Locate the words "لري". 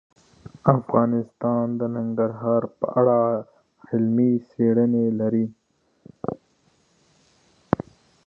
5.19-5.45